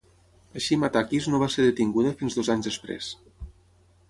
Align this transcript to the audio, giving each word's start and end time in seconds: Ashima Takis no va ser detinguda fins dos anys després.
Ashima 0.61 0.89
Takis 0.95 1.27
no 1.33 1.41
va 1.45 1.49
ser 1.57 1.67
detinguda 1.67 2.15
fins 2.23 2.39
dos 2.39 2.53
anys 2.55 2.71
després. 2.71 3.13